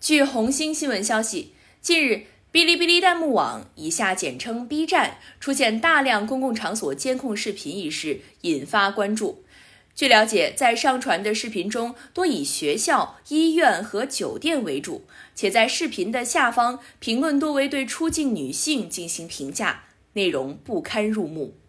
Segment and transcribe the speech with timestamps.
[0.00, 1.52] 据红星新闻消息，
[1.82, 9.44] 近日，哔哩哔哩弹幕网（以下简称 B 站）出现大量公共场所监控视频一事，引发关注。
[9.94, 15.04] 据了解，在上传的视频中，多以学校、医院和酒店为主，
[15.34, 21.59] 且在视频的下方评论多为对出境女性进行评价，内容不堪入目。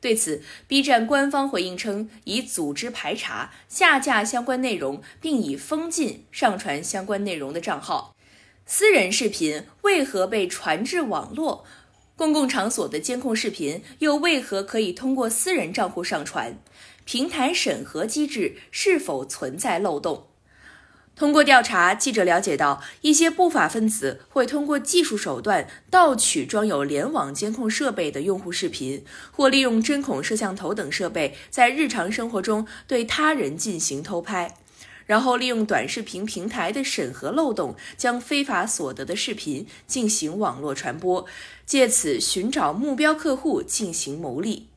[0.00, 8.16] 对此，B 站官方回应称，已组织排查、下架相关内容，并已封禁上传相关内容的账号。
[8.64, 11.64] 私人视频为何被传至网络？
[12.16, 16.58] 公共场所的监控视频又为何可以通过私人账户上传？
[17.04, 20.29] 平台审核机制是否存在漏洞？
[21.20, 34.56] 通过调查，记者了解到，一些不法分子会通过技术手段盗取装有联网监控设备的用户视频，或利用针孔摄像头等设备在日常生活中对他人进行偷拍，
[35.04, 41.26] 然后利用短视频平台的审核漏洞，将非法所得的视频进行网络传播，
[41.66, 44.68] 借此寻找目标客户进行牟利。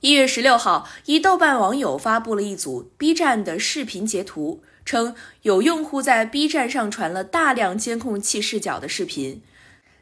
[0.00, 4.62] 一月十六号，一豆瓣网友发布了一组 B 站的视频截图。
[4.84, 9.42] 称有用户在 B 站上传了大量监控器视角的视频，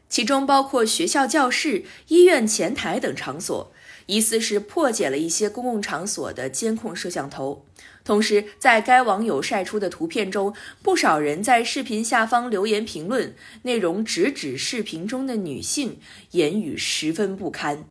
[0.09, 3.71] 其中包括学校教室、医院前台等场所，
[4.07, 7.65] 疑似是破解了一些公共场所的监控摄像头。
[8.03, 15.99] 同时，在该网友晒出的图片中，不少人在视频下方留言评论，内容直指视频中的女性，
[16.31, 17.85] 言语十分不堪。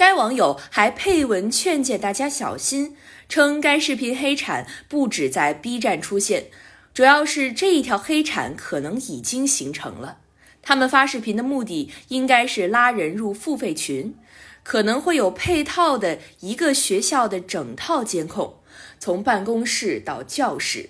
[0.00, 2.96] 该网友还配文劝诫大家小心，
[3.28, 6.46] 称该视频黑产不止在 B 站出现，
[6.94, 10.16] 主要是这一条黑产可能已经形成了。
[10.62, 14.14] 他们发视频的目的应该是拉人入付费群，
[14.62, 18.54] 可能会有配套的一个学校的整套监控，
[18.98, 20.88] 从办公室到教室。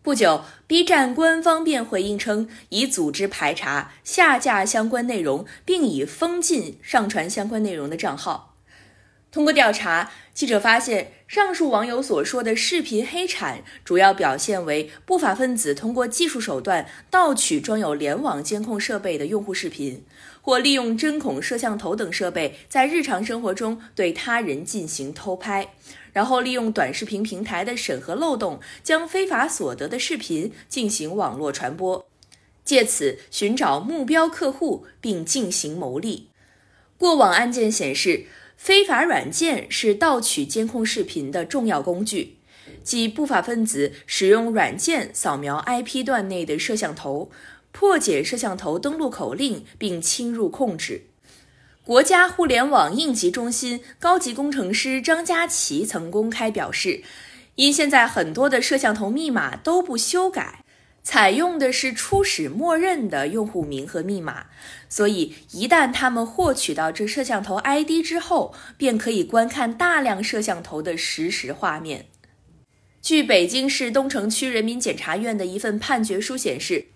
[0.00, 8.54] 不久，B 站官方便回应称，已组织排查、下架相关内容，并已封禁上传相关内容的账号。
[9.30, 20.02] 通过调查，记者发现，上述网友所说的视频黑产，主要表现为不法分子通过技术手段盗取装有联网监控设备的用户视频，
[20.40, 25.74] 或利用针孔摄像头等设备在日常生活中对他人进行偷拍。
[26.18, 32.08] 然后利用短视频平台的审核漏洞，将非法所得的视频进行网络传播，
[32.64, 36.30] 借此寻找目标客户并进行牟利。
[36.96, 38.24] 过往案件显示，
[38.56, 42.38] 非法软件是盗取监控视频的重要工具，
[42.82, 47.30] 即不法分子使用软件扫描 IP 段内的摄像头，
[47.70, 51.07] 破解摄像头登录口令并侵入控制。
[51.88, 57.02] 国家互联网应急中心高级工程师张佳琪曾公开表示，
[57.54, 60.62] 因现在很多的摄像头密码都不修改，
[61.02, 64.48] 采用的是初始默认的用户名和密码，
[64.90, 72.04] 所以一旦他们获取到这摄像头 ID 之后，便可以观看大量摄像头的实时画面。
[73.00, 76.88] 据北京市东城区人民检察院的一份判决书显示。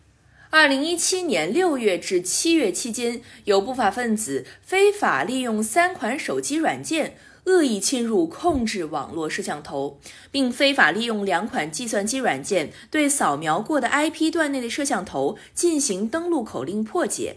[0.55, 9.99] 二零一七年六月至七月期间，有不法分子非法利用三款手机软件恶意侵入控制网络摄像头，
[10.31, 17.37] 并非法利用两款计算机软件对扫描过的 IP 段内的摄像头进行登录口令破解。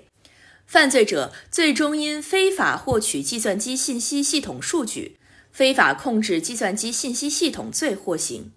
[0.65, 5.15] 犯罪者最终因非法获取计算机信息系统数据、
[5.53, 8.51] 非法控制计算机信息系统罪获刑。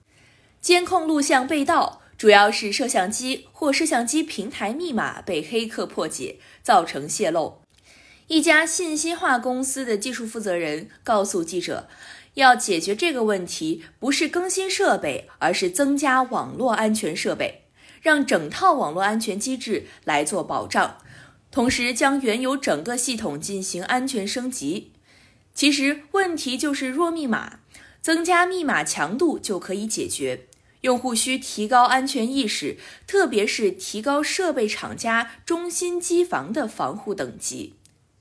[0.60, 2.02] 监控录像被盗。
[2.19, 7.62] 主要是摄像机或摄像机平台密码被黑客破解，造成泄露。
[8.27, 11.89] 一家信息化公司的技术负责人告诉记者，
[12.34, 17.62] 要解决这个问题，不是更新设备，而是增加网络安全设备，
[18.03, 20.99] 让整套网络安全机制来做保障，
[21.53, 24.93] 同时将原有整个系统进行安全升级。
[25.55, 27.61] 其实问题就是弱密码，
[28.03, 30.49] 增加密码强度就可以解决。
[30.83, 37.75] 用户需提高安全意识，特别是提高设备厂家中心机房的防护等级。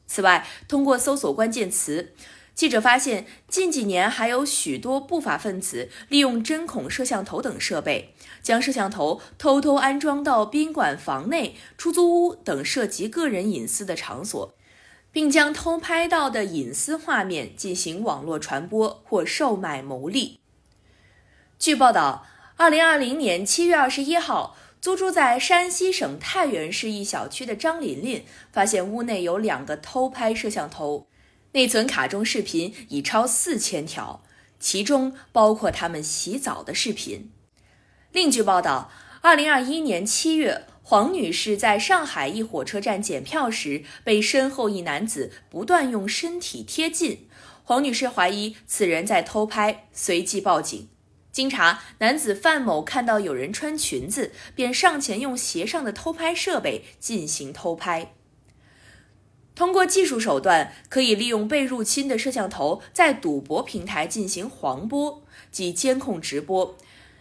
[0.07, 2.13] 此外，通过搜索关键词，
[2.55, 14.55] 记者发现近几年还有许多不法分子利用针孔摄像头等设备，将摄像头偷偷安装到宾馆房内、出租屋等涉及个人隐私的场所，
[15.11, 20.39] 并将偷拍到的隐私画面进行网络传播或售卖牟利。
[21.59, 22.25] 据报道。
[22.59, 31.07] 二零二零年七月二十一号，租住在山西省太原市一小区的张琳琳发现屋内有两个偷拍摄像头，
[31.51, 34.23] 内存卡中视频已超四千条，
[34.59, 37.31] 其中包括他们洗澡的视频。
[38.11, 38.89] 另据报道，
[39.21, 47.29] 二零二一年七月，黄女士在上海一火车站检票时，被身后一男子不断用身体贴近。
[47.63, 50.89] 黄女士怀疑此人在偷拍，随即报警。
[51.37, 58.15] 经查，男子范某看到有人穿裙子，便上前用鞋上的偷拍设备进行偷拍。
[59.53, 66.75] 通过技术手段，可以利用被入侵的摄像头在赌博平台进行黄播及监控直播，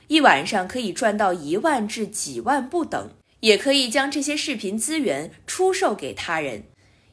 [0.08, 3.10] 一晚上可以赚到一万至几万不等。
[3.40, 6.64] 也可以将这些视频资源出售给他人。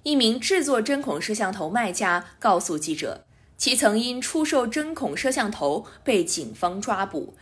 [0.04, 3.26] 一名制作针孔摄像头卖家告诉记者，
[3.64, 7.34] 其曾因出售针孔摄像头被警方抓捕，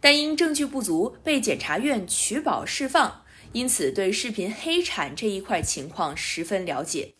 [0.00, 3.22] 但因证据不足被检察院取保释放，
[3.52, 7.14] 因此对视频黑产这一块情况十分了解。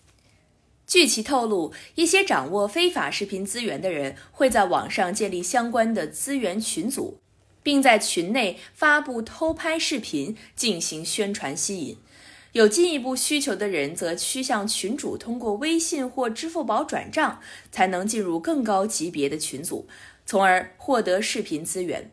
[0.88, 7.20] 据其透露，一些掌握非法视频资源的人会在网上建立相关的资源群组，
[7.62, 11.96] 并在群内发布偷拍视频进行宣传吸引。
[12.58, 17.38] 有进一步需求的人则需向群主通过微信或支付宝转账，
[17.70, 19.86] 才能进入更高级别的群组，
[20.26, 22.10] 从而获得视频资源。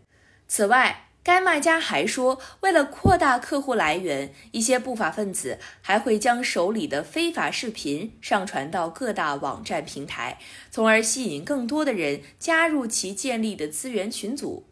[0.48, 10.38] 此外，该卖家还说，为了扩大客户来源，一些不法分子还会将手里的非法视频上传到各大网站平台，
[10.70, 14.68] 从而吸引更多的人加入其建立的资源群组。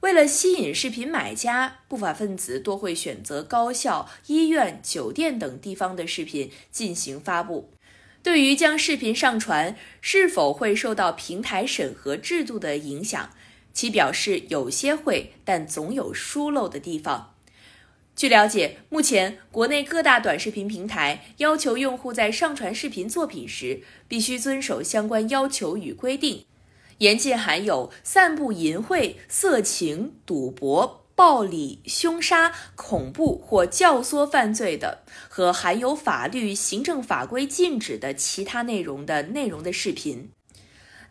[0.00, 7.70] 为了吸引视频买家，不法分子多会选择高校、医院、酒店等地方的视频进行发布。
[8.22, 13.30] 对于将视频上传是否会受到平台审核制度的影响，
[13.72, 17.34] 其表示有些会，但总有疏漏的地方。
[18.14, 26.44] 据了解，目前国内各大短视频平台要求用户在上传视频作品时，必须遵守相关要求与规定，
[26.98, 40.30] 严禁含有散布淫秽、色情、赌博、暴力、凶杀、恐怖或教唆犯罪的和含有法律、行政法规禁止的其他内容的内容的视频。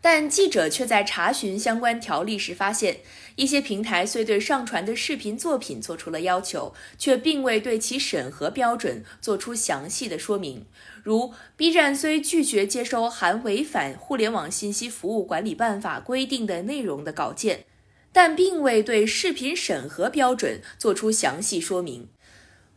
[0.00, 2.98] 但记者却在查询相关条例时发现，
[3.36, 10.64] 一些平台虽对上传的视频作品做出了要求，却并未对其审核标准做出详细的说明。
[11.02, 17.64] 如 B 站虽拒绝接收含违反《互联网信息服务管理办法》规定的内容的稿件，
[18.12, 22.08] 但并未对视频审核标准做出详细说明。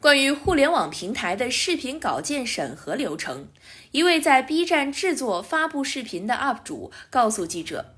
[0.01, 3.47] 关于互联网平台的视频稿件审核流程，
[3.91, 7.93] 一位在 B 站制作发布视频的 UP 主告诉记者，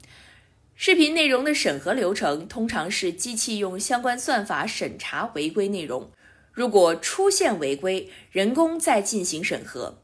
[0.76, 6.12] 视频内容的审核流程通常是机器用相关算法审查违规内容，
[6.52, 10.02] 如果出现违规，人工再进行审核。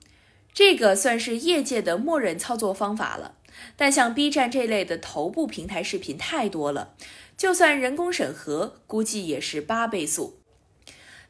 [0.53, 3.35] 这个算是业界的默认操作方法了。
[3.75, 6.95] 但像 B 站这类的头部平台视频太多了，
[7.35, 10.38] 就算人工审核，估计也是八倍速。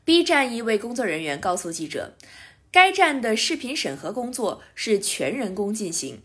[0.10, 2.16] B 站一位工作人员告诉记者，
[2.72, 6.24] 该站的视频审核工作是全人工进行，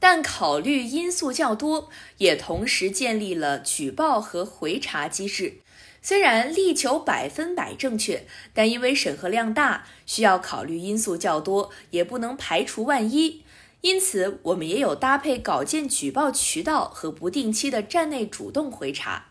[0.00, 1.88] 但考虑因素较多，
[2.18, 5.58] 也同时建立了举报和回查机制。
[6.02, 13.44] 虽然力求百分百正确，但因为审核量大，需要考虑因素较多，也不能排除万一。
[13.82, 19.26] 因此，我们也有搭配稿件举报渠道和不定期的站内主动回查。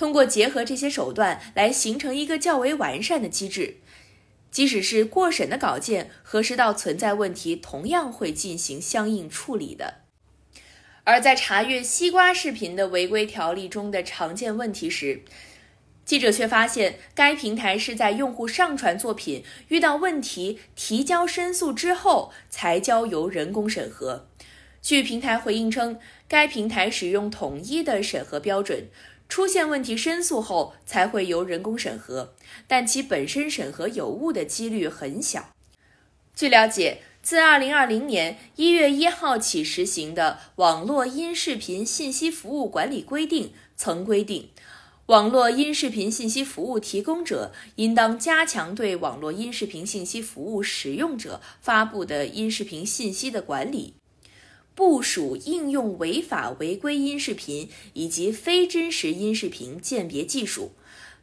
[0.00, 3.76] 通过结合这些手段来形成一个较为完善的机制，
[4.50, 9.96] 即使是过审的稿件，核实到存在问题，同样会进行相应处理的。
[11.04, 15.20] 而在查阅西瓜视频的违规条例中的常见问题时，
[16.06, 24.26] 记者却发现，该平台是在用户上传作品遇到问题、提交申诉之后，才交由人工审核。
[24.80, 28.88] 据平台回应称，该平台使用统一的审核标准。
[29.30, 32.34] 出现问题申诉后才会由人工审核，
[32.66, 35.50] 但其本身审核有误的几率很小。
[36.34, 43.46] 据了解，自2020年1月1号起实行的《网络音视频信息服务管理规定》
[43.76, 44.48] 曾规定，
[45.06, 53.94] 网络音视频信息服务提供者应当加强对网络音视频信息服务使用者发布的音视频信息的管理。
[54.80, 60.72] 部署应用违法违规音视频以及非真实音视频鉴别技术，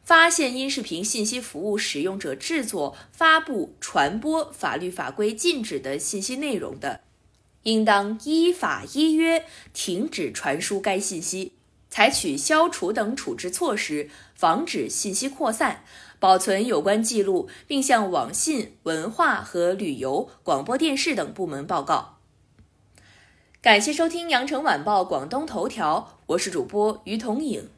[0.04, 7.00] 发现音视频信息服务使用者制作、发布、传播法律法规禁止的信息内容的，
[7.64, 11.54] 应当依法依约停止传输该信息，
[11.90, 15.82] 采取消除等处置措施，防止信息扩散，
[16.20, 22.17] 保存有关记录，并向网信、文化和旅游、广播电视等部门报告。
[23.60, 27.68] 感谢收听羊城晚报广东头条，我是主播于彤颖。